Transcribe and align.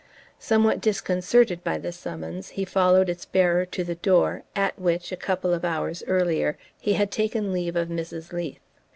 Somewhat 0.39 0.81
disconcerted 0.81 1.63
by 1.63 1.77
the 1.77 1.91
summons, 1.91 2.49
he 2.49 2.65
followed 2.65 3.07
its 3.07 3.25
bearer 3.27 3.67
to 3.67 3.83
the 3.83 3.93
door 3.93 4.41
at 4.55 4.79
which, 4.79 5.11
a 5.11 5.15
couple 5.15 5.53
of 5.53 5.63
hours 5.63 6.01
earlier, 6.07 6.57
he 6.79 6.93
had 6.93 7.11
taken 7.11 7.53
leave 7.53 7.75
of 7.75 7.87
Mrs. 7.87 8.33
Leath. 8.33 8.59